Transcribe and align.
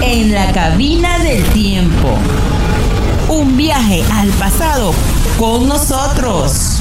En 0.00 0.32
la 0.32 0.50
cabina 0.52 1.20
del 1.20 1.44
tiempo. 1.50 2.18
Un 3.28 3.56
viaje 3.56 4.02
al 4.12 4.28
pasado 4.30 4.92
con 5.38 5.68
nosotros. 5.68 6.80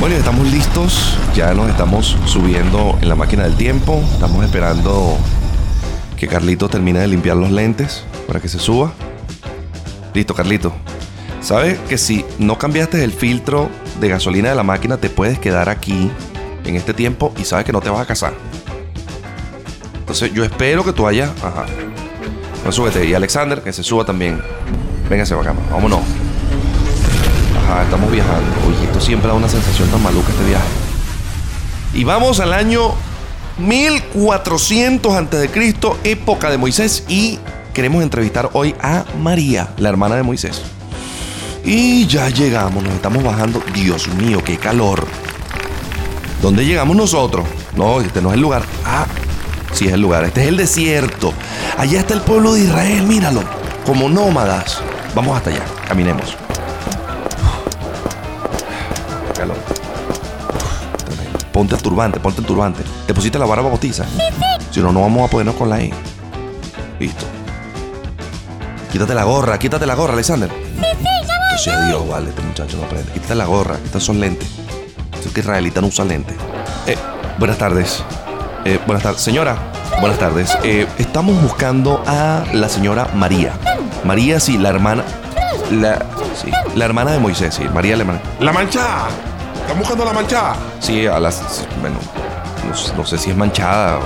Bueno, 0.00 0.16
estamos 0.16 0.50
listos. 0.50 1.16
Ya 1.36 1.54
nos 1.54 1.70
estamos 1.70 2.16
subiendo 2.26 2.98
en 3.00 3.08
la 3.08 3.14
máquina 3.14 3.44
del 3.44 3.54
tiempo. 3.54 4.02
Estamos 4.14 4.44
esperando 4.44 5.16
que 6.16 6.26
Carlito 6.26 6.68
termine 6.68 6.98
de 6.98 7.06
limpiar 7.06 7.36
los 7.36 7.52
lentes 7.52 8.02
para 8.26 8.40
que 8.40 8.48
se 8.48 8.58
suba. 8.58 8.92
Listo, 10.14 10.34
Carlito. 10.34 10.72
¿Sabes 11.40 11.78
que 11.88 11.96
si 11.96 12.24
no 12.38 12.58
cambiaste 12.58 13.04
el 13.04 13.12
filtro 13.12 13.68
de 14.00 14.08
gasolina 14.08 14.48
de 14.48 14.56
la 14.56 14.64
máquina, 14.64 14.96
te 14.96 15.10
puedes 15.10 15.38
quedar 15.38 15.68
aquí 15.68 16.10
en 16.64 16.76
este 16.76 16.94
tiempo 16.94 17.32
y 17.38 17.44
sabes 17.44 17.64
que 17.64 17.72
no 17.72 17.80
te 17.80 17.90
vas 17.90 18.00
a 18.00 18.06
casar? 18.06 18.34
Entonces 19.98 20.32
yo 20.34 20.44
espero 20.44 20.84
que 20.84 20.92
tú 20.92 21.04
vayas. 21.04 21.30
Ajá. 21.42 21.66
No 22.64 22.70
súbete. 22.70 23.04
Y 23.06 23.14
Alexander, 23.14 23.62
que 23.62 23.72
se 23.72 23.82
suba 23.82 24.04
también. 24.04 24.40
Véngase 25.08 25.34
para 25.34 25.50
acá, 25.50 25.60
vámonos. 25.70 26.00
Ajá, 27.64 27.84
estamos 27.84 28.10
viajando. 28.10 28.46
Oye, 28.68 28.84
esto 28.84 29.00
siempre 29.00 29.28
da 29.28 29.34
una 29.34 29.48
sensación 29.48 29.88
tan 29.88 30.02
maluca 30.02 30.30
este 30.30 30.44
viaje. 30.44 30.66
Y 31.94 32.04
vamos 32.04 32.40
al 32.40 32.52
año 32.52 32.92
1400 33.58 35.14
a.C., 35.14 35.50
época 36.04 36.50
de 36.50 36.58
Moisés. 36.58 37.04
Y 37.08 37.38
queremos 37.74 38.02
entrevistar 38.02 38.50
hoy 38.52 38.74
a 38.80 39.04
María, 39.20 39.68
la 39.78 39.88
hermana 39.88 40.16
de 40.16 40.22
Moisés. 40.22 40.62
Y 41.64 42.06
ya 42.06 42.28
llegamos, 42.28 42.82
nos 42.82 42.92
estamos 42.94 43.22
bajando. 43.22 43.62
Dios 43.72 44.08
mío, 44.08 44.42
qué 44.44 44.56
calor. 44.56 45.06
¿Dónde 46.42 46.66
llegamos 46.66 46.96
nosotros? 46.96 47.46
No, 47.76 48.00
este 48.00 48.20
no 48.20 48.30
es 48.30 48.34
el 48.34 48.40
lugar. 48.40 48.64
Ah, 48.84 49.06
sí 49.72 49.86
es 49.86 49.92
el 49.92 50.00
lugar. 50.00 50.24
Este 50.24 50.42
es 50.42 50.48
el 50.48 50.56
desierto. 50.56 51.32
Allá 51.78 52.00
está 52.00 52.14
el 52.14 52.20
pueblo 52.20 52.54
de 52.54 52.62
Israel, 52.62 53.04
míralo. 53.04 53.44
Como 53.86 54.08
nómadas. 54.08 54.80
Vamos 55.14 55.36
hasta 55.36 55.50
allá, 55.50 55.64
caminemos. 55.86 56.36
Calor. 59.36 59.56
Ponte 61.52 61.76
el 61.76 61.82
turbante, 61.82 62.18
ponte 62.18 62.40
el 62.40 62.46
turbante. 62.46 62.82
¿Te 63.06 63.14
pusiste 63.14 63.38
la 63.38 63.46
barba 63.46 63.68
botiza? 63.68 64.04
Si 64.72 64.80
no, 64.80 64.90
no 64.90 65.02
vamos 65.02 65.28
a 65.28 65.30
podernos 65.30 65.54
con 65.54 65.70
la 65.70 65.80
E. 65.80 65.92
Listo. 66.98 67.24
Quítate 68.90 69.14
la 69.14 69.22
gorra, 69.22 69.60
quítate 69.60 69.86
la 69.86 69.94
gorra, 69.94 70.14
Alexander. 70.14 70.50
Yo 70.50 71.58
sea 71.58 71.86
Dios, 71.86 72.08
vale, 72.08 72.30
este 72.30 72.42
muchacho 72.42 72.76
no 72.78 72.84
aprende. 72.84 73.12
Quítate 73.12 73.36
la 73.36 73.44
gorra, 73.44 73.78
estos 73.84 74.02
son 74.02 74.18
lentes. 74.18 74.61
Que 75.32 75.40
israelita 75.40 75.80
no 75.80 75.86
usa 75.86 76.04
lentes. 76.04 76.36
Eh, 76.86 76.96
buenas 77.38 77.56
tardes. 77.56 78.04
Eh, 78.64 78.78
buenas 78.86 79.02
tardes. 79.02 79.20
Señora, 79.22 79.56
buenas 80.00 80.18
tardes. 80.18 80.56
Eh, 80.62 80.86
estamos 80.98 81.40
buscando 81.40 82.02
a 82.06 82.44
la 82.52 82.68
señora 82.68 83.08
María. 83.14 83.54
María, 84.04 84.40
sí, 84.40 84.58
la 84.58 84.68
hermana. 84.68 85.04
La, 85.70 86.04
sí, 86.34 86.50
la 86.74 86.84
hermana 86.84 87.12
de 87.12 87.18
Moisés, 87.18 87.54
sí. 87.54 87.64
María, 87.72 87.96
la 87.96 88.02
hermana. 88.02 88.20
¡La 88.40 88.52
mancha! 88.52 89.08
¿Están 89.62 89.78
buscando 89.78 90.04
la 90.04 90.12
mancha? 90.12 90.54
Sí, 90.80 91.06
a 91.06 91.18
las. 91.18 91.66
Bueno, 91.80 91.96
no, 92.68 92.96
no 92.98 93.06
sé 93.06 93.16
si 93.16 93.30
es 93.30 93.36
manchada 93.36 93.98
o. 93.98 94.02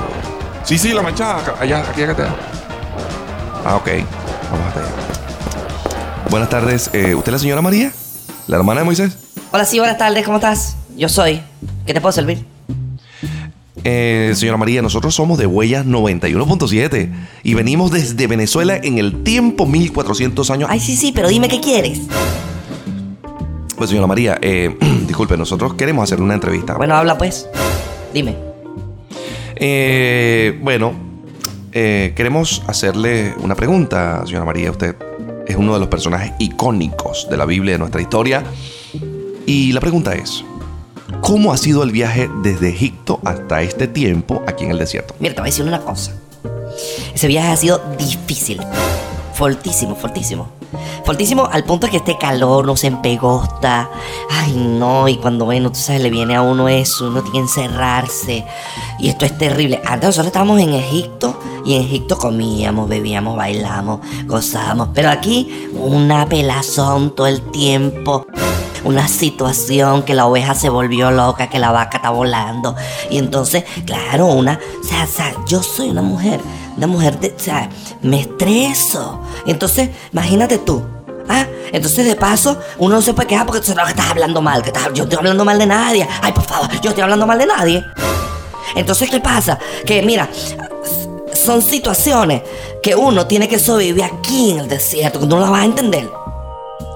Sí, 0.63 0.79
sí, 0.79 0.93
la 0.93 1.03
mancha. 1.03 1.39
Allá, 1.61 1.81
aquí, 1.91 2.03
acá 2.03 2.13
está. 2.13 2.29
Ah, 3.65 3.75
ok. 3.77 3.89
Vamos 4.51 4.67
hasta 4.69 4.81
allá. 4.81 4.89
Buenas 6.31 6.49
tardes. 6.49 6.91
Eh, 6.93 7.15
¿Usted 7.17 7.31
es 7.31 7.33
la 7.33 7.39
señora 7.41 7.63
María? 7.63 7.91
¿La 8.47 8.59
hermana 8.59 8.81
de 8.81 8.85
Moisés? 8.85 9.19
Hola, 9.51 9.65
sí, 9.65 9.79
buenas 9.81 9.99
tardes, 9.99 10.25
¿cómo 10.25 10.37
estás? 10.37 10.77
Yo 10.97 11.09
soy. 11.09 11.41
¿Qué 11.87 11.93
te 11.93 12.01
puedo 12.01 12.13
servir? 12.13 12.45
Eh, 13.85 14.33
señora 14.35 14.57
María, 14.57 14.83
nosotros 14.83 15.15
somos 15.15 15.39
de 15.39 15.47
Huellas 15.47 15.87
91.7 15.87 17.13
y 17.45 17.55
venimos 17.55 17.93
desde 17.93 18.27
Venezuela 18.27 18.77
en 18.77 18.99
el 18.99 19.23
tiempo 19.23 19.67
1400 19.67 20.51
años. 20.51 20.69
Ay, 20.73 20.81
sí, 20.81 20.97
sí, 20.97 21.13
pero 21.15 21.29
dime 21.29 21.49
qué 21.49 21.61
quieres. 21.61 22.01
Pues 23.77 23.91
señora 23.91 24.07
María, 24.07 24.39
eh, 24.41 24.77
disculpe, 25.07 25.37
nosotros 25.37 25.75
queremos 25.75 26.05
hacer 26.05 26.21
una 26.21 26.35
entrevista. 26.35 26.75
Bueno, 26.75 26.97
habla 26.97 27.19
pues. 27.19 27.47
Dime. 28.13 28.35
Eh, 29.55 30.59
bueno, 30.63 30.95
eh, 31.73 32.15
queremos 32.17 32.63
hacerle 32.67 33.35
una 33.39 33.55
pregunta, 33.55 34.23
señora 34.25 34.47
María. 34.47 34.71
Usted 34.71 34.97
es 35.47 35.57
uno 35.57 35.75
de 35.75 35.81
los 35.81 35.89
personajes 35.89 36.33
icónicos 36.39 37.29
de 37.31 37.37
la 37.37 37.45
Biblia, 37.45 37.75
de 37.75 37.79
nuestra 37.79 38.01
historia. 38.01 38.43
Y 39.47 39.73
la 39.73 39.81
pregunta 39.81 40.15
es, 40.15 40.43
¿cómo 41.21 41.53
ha 41.53 41.57
sido 41.57 41.83
el 41.83 41.91
viaje 41.91 42.31
desde 42.43 42.71
Egipto 42.71 43.21
hasta 43.25 43.63
este 43.63 43.89
tiempo 43.89 44.43
aquí 44.47 44.65
en 44.65 44.73
el 44.73 44.79
desierto? 44.79 45.15
Mira, 45.21 45.35
te 45.35 45.41
voy 45.41 45.49
a 45.49 45.51
decir 45.51 45.65
una 45.65 45.81
cosa. 45.81 46.13
Ese 47.15 47.27
viaje 47.27 47.49
ha 47.49 47.57
sido 47.57 47.81
difícil. 47.99 48.61
Fortísimo, 49.35 49.95
fortísimo. 49.97 50.49
Fortísimo 51.05 51.49
al 51.51 51.65
punto 51.65 51.87
de 51.87 51.93
que 51.93 51.97
este 51.99 52.19
calor 52.19 52.67
no 52.67 52.77
se 52.77 52.89
empegosta. 52.89 53.89
Ay, 54.31 54.53
no. 54.53 55.09
Y 55.09 55.17
cuando, 55.17 55.45
bueno, 55.45 55.71
tú 55.71 55.79
sabes, 55.79 56.03
le 56.03 56.11
viene 56.11 56.35
a 56.35 56.43
uno 56.43 56.69
eso, 56.69 57.07
uno 57.07 57.23
tiene 57.23 57.33
que 57.33 57.43
encerrarse. 57.43 58.45
Y 58.99 59.09
esto 59.09 59.25
es 59.25 59.37
terrible. 59.39 59.81
Antes 59.85 60.09
nosotros 60.09 60.29
estábamos 60.29 60.61
en 60.61 60.75
Egipto 60.75 61.39
y 61.65 61.75
en 61.75 61.83
Egipto 61.83 62.19
comíamos, 62.19 62.89
bebíamos, 62.89 63.37
bailamos, 63.37 64.01
gozábamos. 64.27 64.89
Pero 64.95 65.11
aquí, 65.11 65.69
una 65.75 66.27
pelazón 66.29 67.15
todo 67.15 67.27
el 67.27 67.43
tiempo 67.51 68.27
una 68.87 69.09
situación 69.09 70.05
que 70.05 70.15
la 70.15 70.27
oveja 70.27 70.55
se 70.55 70.69
volvió 70.69 71.11
loca, 71.11 71.51
que 71.51 71.59
la 71.59 71.73
vaca 71.73 71.99
está 71.99 72.11
volando. 72.11 72.77
Y 73.11 73.19
entonces, 73.19 73.65
claro, 73.85 74.27
una, 74.27 74.61
o 74.81 74.87
sea, 74.87 75.05
o 75.05 75.09
sea, 75.09 75.35
yo 75.49 75.63
soy 75.63 75.91
una 75.91 76.03
mujer, 76.03 76.41
una 76.77 76.87
mujer, 76.87 77.19
de, 77.19 77.35
o 77.37 77.39
sea, 77.39 77.69
me 78.03 78.21
estreso. 78.21 79.21
Entonces, 79.47 79.91
imagínate 80.13 80.59
tú. 80.59 80.85
¿Ah? 81.29 81.45
Entonces 81.73 82.07
de 82.07 82.15
paso 82.15 82.57
uno 82.79 82.95
no 82.95 83.03
se 83.03 83.13
puede 83.13 83.27
quejar 83.27 83.47
porque 83.47 83.61
tú 83.61 83.75
que 83.75 83.91
estás 83.91 84.11
hablando 84.11 84.41
mal, 84.41 84.63
que 84.63 84.69
estás, 84.69 84.91
yo 84.95 85.03
estoy 85.03 85.19
hablando 85.19 85.45
mal 85.45 85.59
de 85.59 85.67
nadie. 85.67 86.09
Ay, 86.23 86.33
por 86.33 86.45
favor, 86.45 86.71
yo 86.81 86.91
estoy 86.91 87.03
hablando 87.03 87.27
mal 87.27 87.39
de 87.39 87.47
nadie. 87.47 87.85
Entonces, 88.77 89.11
¿qué 89.11 89.19
pasa? 89.19 89.59
Que 89.85 90.03
mira, 90.03 90.29
son 91.35 91.63
situaciones 91.63 92.43
que 92.81 92.95
uno 92.95 93.27
tiene 93.27 93.49
que 93.49 93.59
sobrevivir 93.59 94.05
aquí 94.05 94.53
en 94.53 94.61
el 94.61 94.69
desierto, 94.69 95.19
que 95.19 95.27
no 95.27 95.41
las 95.41 95.51
vas 95.51 95.63
a 95.63 95.65
entender. 95.65 96.09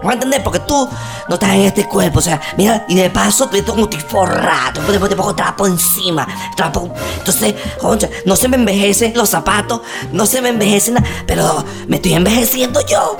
A 0.02 0.12
entender 0.12 0.42
porque 0.42 0.60
tú 0.60 0.88
no 1.28 1.34
estás 1.34 1.50
en 1.50 1.62
este 1.62 1.86
cuerpo. 1.86 2.18
O 2.20 2.22
sea, 2.22 2.40
mira, 2.56 2.84
y 2.88 2.94
de 2.94 3.10
paso 3.10 3.50
como 3.66 3.84
estoy 3.84 4.00
forrado. 4.00 4.80
Después 4.88 5.10
te 5.10 5.16
pongo 5.16 5.34
trapo 5.34 5.66
encima. 5.66 6.26
Trapo. 6.56 6.90
Entonces, 7.18 7.54
concha, 7.78 8.08
no 8.24 8.36
se 8.36 8.48
me 8.48 8.56
envejecen 8.56 9.12
los 9.14 9.28
zapatos. 9.28 9.80
No 10.12 10.26
se 10.26 10.40
me 10.40 10.48
envejecen 10.48 10.94
nada. 10.94 11.06
Pero 11.26 11.64
me 11.86 11.96
estoy 11.96 12.14
envejeciendo 12.14 12.80
yo. 12.86 13.16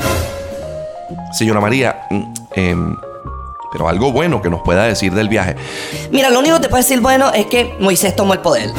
Señora 1.32 1.60
María, 1.60 2.06
mm, 2.10 2.22
em, 2.54 2.96
pero 3.72 3.88
algo 3.88 4.12
bueno 4.12 4.42
que 4.42 4.50
nos 4.50 4.62
pueda 4.62 4.84
decir 4.84 5.12
del 5.12 5.28
viaje. 5.28 5.56
Mira, 6.10 6.30
lo 6.30 6.40
único 6.40 6.56
que 6.56 6.62
te 6.62 6.68
puedo 6.68 6.82
decir 6.82 7.00
bueno 7.00 7.32
es 7.32 7.46
que 7.46 7.76
Moisés 7.78 8.16
tomó 8.16 8.32
el 8.32 8.40
poder. 8.40 8.70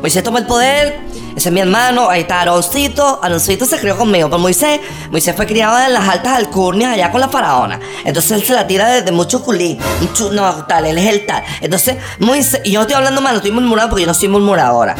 Moisés 0.00 0.22
tomó 0.22 0.38
el 0.38 0.46
poder. 0.46 1.09
Ese 1.36 1.48
es 1.48 1.52
mi 1.52 1.60
hermano, 1.60 2.08
ahí 2.10 2.22
está 2.22 2.40
Aaroncito. 2.40 3.20
Aaroncito 3.22 3.64
se 3.64 3.78
crió 3.78 3.96
conmigo, 3.96 4.28
pero 4.28 4.38
Moisés, 4.40 4.80
Moisés 5.10 5.34
fue 5.36 5.46
criado 5.46 5.78
en 5.78 5.92
las 5.92 6.08
altas 6.08 6.36
alcurnias 6.36 6.92
allá 6.94 7.10
con 7.10 7.20
la 7.20 7.28
faraona. 7.28 7.78
Entonces 8.04 8.32
él 8.32 8.42
se 8.44 8.52
la 8.54 8.66
tira 8.66 8.88
desde 8.88 9.12
mucho 9.12 9.42
culí. 9.42 9.78
Mucho- 10.00 10.32
no, 10.32 10.66
tal, 10.66 10.86
él 10.86 10.98
es 10.98 11.06
el 11.06 11.26
tal. 11.26 11.42
Entonces, 11.60 11.96
Moisés, 12.18 12.60
y 12.64 12.72
yo 12.72 12.80
no 12.80 12.82
estoy 12.82 12.96
hablando 12.96 13.20
mal, 13.20 13.32
no 13.32 13.36
estoy 13.38 13.52
murmurando 13.52 13.90
porque 13.90 14.02
yo 14.02 14.06
no 14.08 14.14
soy 14.14 14.28
murmuradora. 14.28 14.94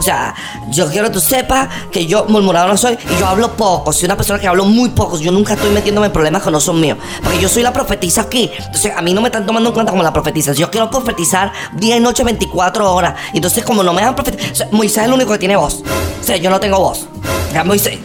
O 0.00 0.02
sea, 0.02 0.34
yo 0.70 0.88
quiero 0.90 1.08
que 1.08 1.12
tú 1.12 1.20
sepas 1.20 1.68
que 1.92 2.06
yo 2.06 2.24
murmurador 2.26 2.70
no 2.70 2.76
soy 2.78 2.94
y 2.94 3.20
yo 3.20 3.26
hablo 3.26 3.54
poco. 3.54 3.92
Soy 3.92 4.06
una 4.06 4.16
persona 4.16 4.38
que 4.38 4.48
hablo 4.48 4.64
muy 4.64 4.88
poco. 4.88 5.18
Yo 5.18 5.30
nunca 5.30 5.52
estoy 5.52 5.68
metiéndome 5.70 6.06
en 6.06 6.12
problemas 6.12 6.42
que 6.42 6.50
no 6.50 6.58
son 6.58 6.80
míos. 6.80 6.96
Porque 7.22 7.38
yo 7.38 7.50
soy 7.50 7.62
la 7.62 7.70
profetisa 7.70 8.22
aquí. 8.22 8.50
Entonces, 8.56 8.92
a 8.96 9.02
mí 9.02 9.12
no 9.12 9.20
me 9.20 9.28
están 9.28 9.44
tomando 9.44 9.68
en 9.68 9.74
cuenta 9.74 9.92
como 9.92 10.02
la 10.02 10.10
profetisa. 10.10 10.54
Yo 10.54 10.70
quiero 10.70 10.90
profetizar 10.90 11.52
día 11.74 11.98
y 11.98 12.00
noche 12.00 12.24
24 12.24 12.94
horas. 12.94 13.14
Entonces, 13.34 13.62
como 13.62 13.82
no 13.82 13.92
me 13.92 14.00
dan 14.00 14.14
profetizar. 14.14 14.68
Moisés 14.72 14.98
es 14.98 15.04
el 15.04 15.12
único 15.12 15.32
que 15.32 15.38
tiene 15.38 15.56
voz. 15.56 15.82
O 16.18 16.24
sea, 16.24 16.38
yo 16.38 16.48
no 16.48 16.58
tengo 16.58 16.78
voz. 16.78 17.06
Ya, 17.52 17.62
Moisés. 17.62 17.98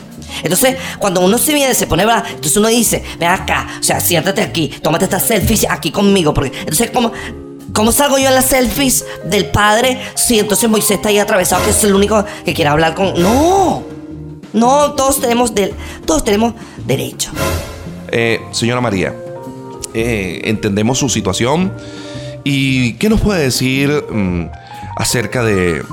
Entonces, 0.44 0.76
cuando 1.00 1.22
uno 1.22 1.38
se 1.38 1.54
viene, 1.54 1.74
se 1.74 1.88
pone 1.88 2.04
bravo, 2.04 2.26
entonces 2.28 2.58
uno 2.58 2.68
dice, 2.68 3.04
ven 3.18 3.30
acá, 3.30 3.68
o 3.80 3.84
sea, 3.84 4.02
siéntate 4.02 4.42
aquí, 4.42 4.68
tómate 4.68 5.06
esta 5.06 5.20
selfie 5.20 5.66
aquí 5.70 5.92
conmigo, 5.92 6.34
porque 6.34 6.52
entonces 6.60 6.92
como, 6.92 7.14
¿cómo 7.74 7.92
salgo 7.92 8.18
yo 8.18 8.28
en 8.28 8.36
las 8.36 8.46
selfies 8.46 9.06
del 9.26 9.48
padre 9.48 10.00
si 10.16 10.40
entonces 10.40 10.70
Moisés 10.70 10.92
está 10.92 11.10
ahí 11.10 11.20
atravesado, 11.20 11.64
que 11.64 11.72
es 11.72 11.84
el 11.84 11.94
único 11.96 12.24
que 12.44 12.54
quiere 12.54 12.70
hablar 12.70 12.96
con... 12.96 13.22
No, 13.22 13.84
no, 14.54 14.94
todos 14.94 15.20
tenemos, 15.20 15.54
del, 15.54 15.74
todos 16.06 16.24
tenemos 16.24 16.54
derecho. 16.86 17.32
Eh, 18.10 18.40
señora 18.52 18.82
María, 18.82 19.14
eh, 19.94 20.42
entendemos 20.46 20.98
su 20.98 21.10
situación 21.10 21.74
y 22.44 22.94
¿qué 22.94 23.10
nos 23.10 23.22
puede 23.22 23.44
decir 23.44 23.90
mm, 24.10 24.46
acerca 24.96 25.44
de 25.44 25.84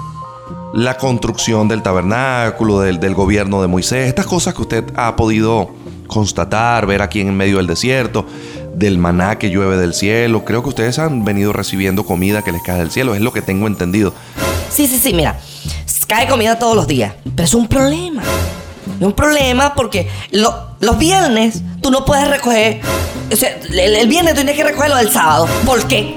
la 0.75 0.97
construcción 0.97 1.69
del 1.69 1.83
tabernáculo, 1.83 2.81
del, 2.81 3.01
del 3.01 3.15
gobierno 3.15 3.61
de 3.63 3.69
Moisés, 3.69 4.09
estas 4.09 4.27
cosas 4.27 4.55
que 4.55 4.63
usted 4.63 4.85
ha 4.95 5.17
podido 5.17 5.71
constatar, 6.07 6.87
ver 6.87 7.03
aquí 7.03 7.21
en 7.21 7.37
medio 7.37 7.57
del 7.57 7.67
desierto? 7.67 8.27
Del 8.75 8.99
maná 8.99 9.39
que 9.39 9.51
llueve 9.51 9.77
del 9.77 9.95
cielo. 9.95 10.45
Creo 10.45 10.63
que 10.63 10.69
ustedes 10.71 10.99
han 10.99 11.25
venido 11.25 11.53
recibiendo 11.53 12.05
comida 12.05 12.43
que 12.43 12.53
les 12.53 12.63
cae 12.63 12.79
del 12.79 12.91
cielo, 12.91 13.15
es 13.15 13.21
lo 13.21 13.33
que 13.33 13.43
tengo 13.43 13.67
entendido. 13.67 14.15
Sí, 14.71 14.87
sí, 14.87 14.99
sí, 14.99 15.13
mira. 15.13 15.39
Cae 16.07 16.27
comida 16.29 16.59
todos 16.59 16.75
los 16.77 16.87
días. 16.87 17.15
Pero 17.35 17.45
es 17.45 17.55
un 17.55 17.69
problema. 17.69 18.23
Es 19.01 19.07
un 19.07 19.13
problema 19.13 19.75
porque 19.75 20.09
lo- 20.31 20.73
los 20.81 20.99
viernes 20.99 21.63
tú 21.81 21.91
no 21.91 22.05
puedes 22.05 22.29
recoger. 22.29 22.81
O 23.33 23.37
sea, 23.37 23.59
el, 23.71 23.79
el 23.97 24.09
viernes 24.09 24.35
tú 24.35 24.39
tienes 24.41 24.57
que 24.57 24.65
recogerlo 24.65 24.97
del 24.97 25.11
sábado. 25.11 25.47
¿Por 25.65 25.87
qué? 25.87 26.17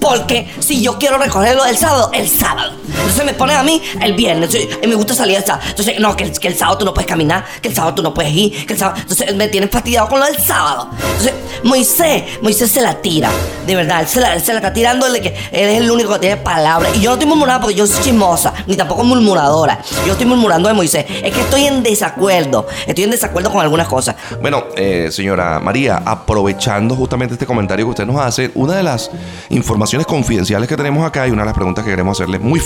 Porque 0.00 0.48
si 0.60 0.82
yo 0.82 0.98
quiero 0.98 1.18
recogerlo 1.18 1.64
del 1.64 1.76
sábado, 1.76 2.10
el 2.12 2.28
sábado. 2.28 2.72
Entonces 2.96 3.24
me 3.24 3.34
ponen 3.34 3.56
a 3.56 3.62
mí 3.62 3.80
el 4.00 4.14
viernes. 4.14 4.50
Y 4.82 4.86
me 4.86 4.94
gusta 4.94 5.14
salir 5.14 5.36
el 5.36 5.44
sábado. 5.44 5.64
Entonces, 5.68 5.98
no, 6.00 6.16
que, 6.16 6.24
el- 6.24 6.56
sábado 6.56 6.78
tú 6.78 6.84
no 6.84 6.94
puedes 6.94 7.08
caminar, 7.08 7.44
que 7.60 7.68
el 7.68 7.74
sábado 7.74 7.94
tú 7.94 8.02
no 8.02 8.12
puedes 8.14 8.32
ir, 8.32 8.66
que 8.66 8.72
el 8.74 8.78
sábado. 8.78 9.00
Entonces 9.00 9.34
me 9.34 9.48
tienen 9.48 9.70
fastidiado 9.70 10.08
con 10.08 10.20
lo 10.20 10.26
del 10.26 10.38
sábado. 10.38 10.88
Entonces, 10.92 11.32
Moisés, 11.64 12.24
Moisés 12.42 12.70
se 12.70 12.80
la 12.82 13.00
tira. 13.00 13.30
De 13.66 13.74
verdad, 13.76 14.00
él 14.02 14.08
se 14.08 14.20
la, 14.20 14.38
se 14.40 14.52
la 14.52 14.58
está 14.58 14.72
tirando 14.72 15.10
de 15.10 15.20
que 15.20 15.28
él 15.52 15.68
es 15.70 15.80
el 15.80 15.90
único 15.90 16.12
que 16.14 16.18
tiene 16.20 16.36
palabras. 16.36 16.92
Y 16.96 17.00
yo 17.00 17.10
no 17.10 17.14
estoy 17.14 17.28
murmurando 17.28 17.62
porque 17.62 17.76
yo 17.76 17.86
soy 17.86 18.02
chismosa, 18.04 18.52
ni 18.66 18.76
tampoco 18.76 19.04
murmuradora. 19.04 19.80
Yo 20.06 20.12
estoy 20.12 20.26
murmurando 20.26 20.68
de 20.68 20.74
Moisés. 20.74 21.04
Es 21.08 21.32
que 21.32 21.40
estoy 21.40 21.64
en 21.64 21.82
desacuerdo. 21.82 22.66
Estoy 22.86 23.04
en 23.04 23.10
desacuerdo 23.10 23.50
con 23.50 23.60
algunas 23.60 23.88
cosas. 23.88 24.16
Bueno, 24.40 24.64
eh, 24.76 25.08
señora 25.10 25.60
María, 25.60 26.02
aprovechando 26.04 26.94
justamente 26.96 27.34
este 27.34 27.46
comentario 27.46 27.86
que 27.86 27.90
usted 27.90 28.06
nos 28.06 28.20
hace, 28.20 28.50
una 28.54 28.74
de 28.74 28.82
las 28.82 29.10
informaciones 29.50 30.06
confidenciales 30.06 30.68
que 30.68 30.76
tenemos 30.76 31.06
acá 31.06 31.26
y 31.26 31.30
una 31.30 31.42
de 31.42 31.46
las 31.46 31.54
preguntas 31.54 31.84
que 31.84 31.90
queremos 31.90 32.18
hacerle 32.18 32.38
muy 32.38 32.60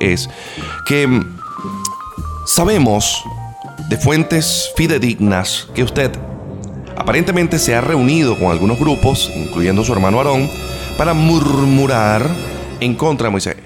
es 0.00 0.28
que 0.86 1.06
mm, 1.06 1.36
sabemos 2.46 3.22
de 3.88 3.96
fuentes 3.96 4.70
fidedignas 4.76 5.68
que 5.74 5.82
usted 5.82 6.12
aparentemente 6.96 7.58
se 7.58 7.74
ha 7.74 7.80
reunido 7.80 8.38
con 8.38 8.50
algunos 8.50 8.78
grupos, 8.78 9.30
incluyendo 9.34 9.84
su 9.84 9.92
hermano 9.92 10.18
Aarón, 10.18 10.50
para 10.96 11.12
murmurar 11.12 12.28
en 12.80 12.94
contra 12.94 13.26
de 13.26 13.30
Moisés. 13.30 13.56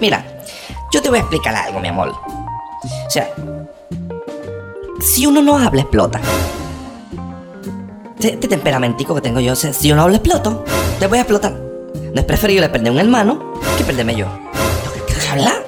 Mira, 0.00 0.24
yo 0.92 1.02
te 1.02 1.08
voy 1.08 1.18
a 1.18 1.22
explicar 1.22 1.54
algo, 1.54 1.80
mi 1.80 1.88
amor. 1.88 2.08
O 2.10 3.10
sea, 3.10 3.28
si 5.00 5.26
uno 5.26 5.42
no 5.42 5.58
habla, 5.58 5.82
explota. 5.82 6.20
Este, 8.18 8.34
este 8.34 8.48
temperamentico 8.48 9.14
que 9.14 9.20
tengo 9.20 9.40
yo, 9.40 9.54
si 9.54 9.88
yo 9.88 9.96
no 9.96 10.02
hablo, 10.02 10.16
exploto. 10.16 10.64
Te 10.98 11.06
voy 11.06 11.18
a 11.18 11.22
explotar. 11.22 11.52
No 11.52 12.20
es 12.20 12.24
preferible 12.24 12.68
perder 12.68 12.92
un 12.92 12.98
hermano 12.98 13.54
que 13.78 13.84
perderme 13.84 14.14
yo. 14.14 14.49
Hablar. 15.32 15.64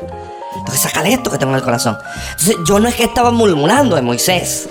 Tengo 0.52 0.64
que 0.70 0.78
sacarle 0.78 1.12
esto 1.14 1.30
que 1.30 1.38
tengo 1.38 1.52
en 1.52 1.58
el 1.58 1.64
corazón. 1.64 1.98
Entonces, 2.30 2.56
yo 2.66 2.78
no 2.78 2.88
es 2.88 2.94
que 2.94 3.04
estaba 3.04 3.30
murmurando 3.30 3.96
de 3.96 4.02
Moisés. 4.02 4.68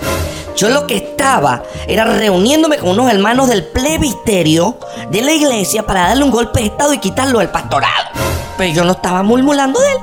Yo 0.56 0.68
lo 0.68 0.86
que 0.86 0.96
estaba 0.96 1.62
era 1.88 2.04
reuniéndome 2.04 2.78
con 2.78 2.90
unos 2.90 3.10
hermanos 3.10 3.48
del 3.48 3.64
plebisterio 3.64 4.76
de 5.10 5.22
la 5.22 5.32
iglesia 5.32 5.82
para 5.84 6.08
darle 6.08 6.24
un 6.24 6.30
golpe 6.30 6.60
de 6.60 6.66
estado 6.66 6.92
y 6.92 6.98
quitarlo 6.98 7.38
del 7.40 7.48
pastorado. 7.48 8.08
Pero 8.58 8.72
yo 8.72 8.84
no 8.84 8.92
estaba 8.92 9.22
murmurando 9.22 9.80
de 9.80 9.90
él. 9.92 9.98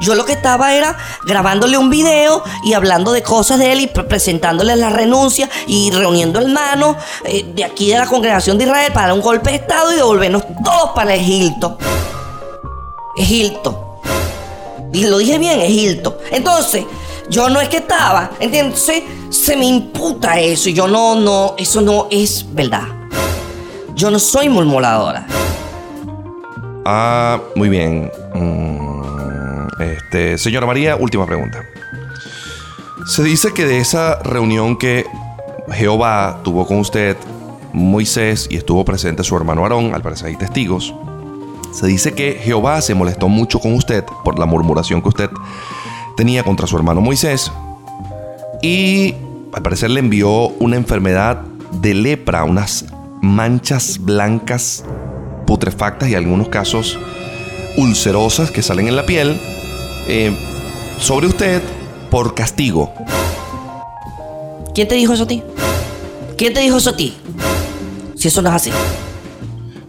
Yo 0.00 0.14
lo 0.14 0.24
que 0.24 0.32
estaba 0.32 0.74
era 0.74 0.96
grabándole 1.26 1.76
un 1.76 1.90
video 1.90 2.42
y 2.64 2.74
hablando 2.74 3.10
de 3.10 3.22
cosas 3.22 3.58
de 3.58 3.72
él 3.72 3.80
y 3.80 3.86
pre- 3.88 4.04
presentándole 4.04 4.76
la 4.76 4.90
renuncia 4.90 5.50
y 5.66 5.90
reuniendo 5.90 6.38
hermanos 6.40 6.96
eh, 7.24 7.44
de 7.52 7.64
aquí 7.64 7.90
de 7.90 7.98
la 7.98 8.06
congregación 8.06 8.56
de 8.58 8.64
Israel 8.64 8.92
para 8.92 9.08
dar 9.08 9.14
un 9.16 9.20
golpe 9.20 9.50
de 9.50 9.56
estado 9.56 9.92
y 9.92 9.96
devolvernos 9.96 10.44
todos 10.64 10.90
para 10.94 11.14
Egipto. 11.14 11.76
Egipto. 13.16 13.87
Lo 14.92 15.18
dije 15.18 15.38
bien, 15.38 15.60
Egipto. 15.60 16.18
Entonces, 16.30 16.84
yo 17.28 17.48
no 17.48 17.60
es 17.60 17.68
que 17.68 17.78
estaba. 17.78 18.30
Entonces, 18.40 19.02
se 19.30 19.56
me 19.56 19.66
imputa 19.66 20.40
eso 20.40 20.68
y 20.68 20.74
yo 20.74 20.88
no, 20.88 21.14
no, 21.14 21.54
eso 21.58 21.80
no 21.80 22.08
es 22.10 22.46
verdad. 22.54 22.88
Yo 23.94 24.10
no 24.10 24.18
soy 24.18 24.48
murmuradora. 24.48 25.26
Ah, 26.84 27.40
muy 27.54 27.68
bien. 27.68 28.10
Mm, 28.34 28.88
Este, 29.80 30.38
señora 30.38 30.66
María, 30.66 30.96
última 30.96 31.26
pregunta. 31.26 31.64
Se 33.06 33.22
dice 33.22 33.52
que 33.52 33.64
de 33.64 33.78
esa 33.78 34.18
reunión 34.22 34.76
que 34.76 35.06
Jehová 35.72 36.40
tuvo 36.42 36.66
con 36.66 36.78
usted, 36.78 37.16
Moisés, 37.72 38.48
y 38.50 38.56
estuvo 38.56 38.84
presente 38.84 39.22
su 39.22 39.36
hermano 39.36 39.62
Aarón, 39.62 39.94
al 39.94 40.02
parecer 40.02 40.28
hay 40.28 40.36
testigos, 40.36 40.94
se 41.72 41.86
dice 41.86 42.12
que 42.12 42.40
Jehová 42.42 42.80
se 42.80 42.94
molestó 42.94 43.28
mucho 43.28 43.60
con 43.60 43.74
usted 43.74 44.04
por 44.24 44.38
la 44.38 44.46
murmuración 44.46 45.02
que 45.02 45.08
usted 45.08 45.30
tenía 46.16 46.42
contra 46.42 46.66
su 46.66 46.76
hermano 46.76 47.00
Moisés 47.00 47.52
y 48.62 49.14
al 49.52 49.62
parecer 49.62 49.90
le 49.90 50.00
envió 50.00 50.48
una 50.58 50.76
enfermedad 50.76 51.42
de 51.80 51.94
lepra, 51.94 52.44
unas 52.44 52.86
manchas 53.22 53.98
blancas 53.98 54.84
putrefactas 55.46 56.08
y 56.08 56.12
en 56.12 56.18
algunos 56.18 56.48
casos 56.48 56.98
ulcerosas 57.76 58.50
que 58.50 58.62
salen 58.62 58.88
en 58.88 58.96
la 58.96 59.06
piel 59.06 59.40
eh, 60.08 60.36
sobre 60.98 61.26
usted 61.26 61.62
por 62.10 62.34
castigo. 62.34 62.92
¿Quién 64.74 64.88
te 64.88 64.94
dijo 64.94 65.12
eso 65.12 65.24
a 65.24 65.26
ti? 65.26 65.42
¿Quién 66.36 66.54
te 66.54 66.60
dijo 66.60 66.76
eso 66.76 66.90
a 66.90 66.96
ti? 66.96 67.16
Si 68.16 68.28
eso 68.28 68.42
no 68.42 68.48
es 68.48 68.54
así. 68.54 68.70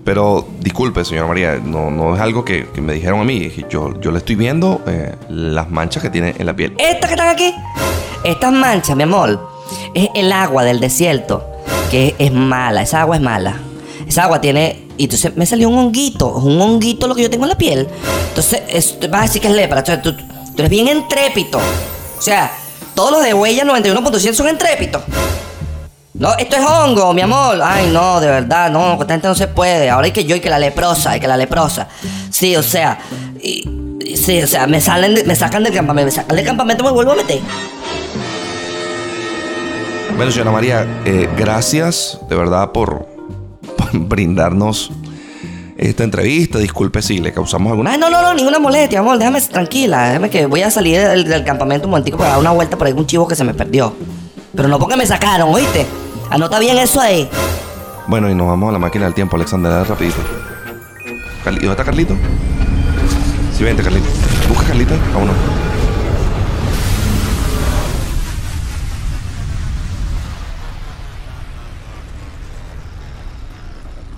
Pero 0.10 0.44
disculpe, 0.60 1.06
señora 1.06 1.28
María, 1.28 1.62
no, 1.64 1.92
no 1.92 2.16
es 2.16 2.20
algo 2.20 2.44
que, 2.44 2.68
me 2.82 2.94
dijeron 2.94 3.20
a 3.20 3.24
mí. 3.24 3.52
Yo, 3.70 3.94
yo 4.02 4.10
le 4.10 4.18
estoy 4.18 4.34
viendo 4.34 4.82
eh, 4.88 5.14
las 5.30 5.70
manchas 5.70 6.02
que 6.02 6.10
tiene 6.10 6.34
en 6.36 6.48
la 6.48 6.56
piel. 6.56 6.74
Estas 6.80 7.10
que 7.10 7.14
están 7.14 7.28
aquí, 7.28 7.54
estas 8.24 8.52
manchas, 8.52 8.96
mi 8.96 9.04
amor, 9.04 9.48
es 9.94 10.10
el 10.16 10.32
agua 10.32 10.64
del 10.64 10.80
desierto, 10.80 11.48
que 11.92 12.16
es 12.18 12.34
mala, 12.34 12.82
esa 12.82 13.02
agua 13.02 13.18
es 13.18 13.22
mala. 13.22 13.60
Esa 14.08 14.24
agua 14.24 14.42
tiene. 14.42 14.88
Y 14.98 15.04
entonces 15.04 15.38
me 15.38 15.46
salió 15.46 15.70
un 15.70 15.78
honguito, 15.78 16.28
un 16.38 16.60
honguito 16.60 17.08
lo 17.08 17.14
que 17.14 17.22
yo 17.22 17.30
tengo 17.30 17.44
en 17.46 17.50
la 17.50 17.58
piel. 17.60 17.88
Entonces, 18.30 18.64
es- 18.68 18.98
vas 19.12 19.20
a 19.20 19.24
decir 19.26 19.44
que 19.44 19.48
es 19.50 19.54
lepra. 19.54 19.84
Tú, 19.84 20.14
tú 20.14 20.24
eres 20.58 20.72
bien 20.72 20.88
entrépito. 20.88 21.60
O 21.60 22.22
sea, 22.22 22.52
todos 22.96 23.12
los 23.12 23.22
de 23.22 23.36
huella 23.36 23.64
91.100 23.64 24.34
son 24.34 24.48
entrépitos. 24.48 25.04
No, 26.20 26.36
esto 26.38 26.58
es 26.58 26.66
hongo, 26.66 27.14
mi 27.14 27.22
amor. 27.22 27.60
Ay, 27.64 27.90
no, 27.94 28.20
de 28.20 28.28
verdad, 28.28 28.70
no, 28.70 28.92
con 28.98 29.02
esta 29.02 29.14
gente 29.14 29.28
no 29.30 29.36
se 29.36 29.48
puede. 29.48 29.90
Ahora 29.90 30.06
hay 30.06 30.12
que 30.12 30.26
yo 30.26 30.36
y 30.36 30.42
que 30.42 30.50
la 30.50 30.60
leprosa, 30.60 31.16
y 31.16 31.20
que 31.22 31.28
la 31.28 31.38
leprosa. 31.38 31.88
Sí, 32.30 32.56
o 32.58 32.64
sea, 32.64 33.00
y- 33.42 33.68
y- 34.06 34.18
sí, 34.18 34.42
o 34.42 34.48
sea, 34.48 34.68
me 34.68 34.82
salen, 34.82 35.16
de- 35.16 35.24
me 35.24 35.36
sacan 35.36 35.64
del 35.64 35.74
campamento, 35.74 36.08
me 36.08 36.12
sacan 36.12 36.36
del 36.36 36.46
campamento 36.46 36.84
me 36.84 36.92
vuelvo 36.92 37.14
a 37.14 37.16
meter. 37.16 37.40
Bueno, 40.18 40.30
señora 40.32 40.52
María, 40.52 40.86
eh, 41.06 41.30
gracias 41.38 42.20
de 42.30 42.36
verdad 42.36 42.72
por, 42.74 43.08
por 43.78 43.90
brindarnos 43.94 44.92
esta 45.78 46.04
entrevista. 46.04 46.60
Disculpe 46.60 47.02
si 47.02 47.20
le 47.20 47.32
causamos 47.32 47.72
alguna... 47.72 47.92
Ay, 47.94 47.98
no, 47.98 48.10
no, 48.10 48.22
no, 48.22 48.34
ninguna 48.34 48.60
molestia, 48.60 49.00
amor, 49.00 49.18
déjame 49.18 49.40
tranquila, 49.40 50.10
déjame 50.10 50.30
que 50.30 50.46
voy 50.48 50.64
a 50.64 50.70
salir 50.72 51.00
del, 51.00 51.24
del 51.24 51.46
campamento 51.46 51.88
un 51.88 51.92
momentico 51.92 52.18
para 52.18 52.32
dar 52.32 52.40
una 52.40 52.52
vuelta 52.52 52.76
por 52.78 52.88
un 52.94 53.08
chivo 53.08 53.26
que 53.26 53.36
se 53.38 53.46
me 53.46 53.54
perdió. 53.54 53.96
Pero 54.54 54.68
no 54.68 54.78
porque 54.80 54.98
me 54.98 55.06
sacaron, 55.06 55.54
¿oíste? 55.56 55.86
Anota 56.30 56.60
bien 56.60 56.78
eso 56.78 57.02
ahí. 57.02 57.30
Bueno, 58.08 58.30
y 58.30 58.36
nos 58.36 58.48
vamos 58.48 58.70
a 58.70 58.74
la 58.74 58.80
máquina 58.80 59.06
del 59.06 59.14
tiempo, 59.14 59.36
Alexander, 59.36 59.88
rapidito. 59.88 60.18
Carli- 61.44 61.60
¿Dónde 61.60 61.72
está 61.72 61.84
Carlito? 61.86 62.16
Sí, 63.56 63.64
vente, 63.64 63.84
Carlito. 63.84 64.08
Busca 64.48 64.64
a 64.64 64.68
Carlito. 64.68 64.94
Vámonos. 65.14 65.36